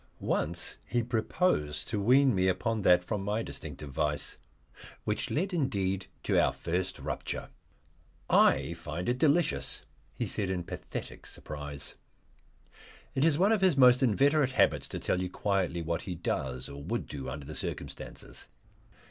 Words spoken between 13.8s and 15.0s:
inveterate habits to